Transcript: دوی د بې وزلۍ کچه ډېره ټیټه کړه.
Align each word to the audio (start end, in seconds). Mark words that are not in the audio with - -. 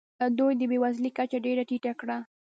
دوی 0.37 0.53
د 0.59 0.61
بې 0.69 0.77
وزلۍ 0.83 1.11
کچه 1.17 1.37
ډېره 1.45 1.63
ټیټه 1.69 1.91
کړه. 1.99 2.17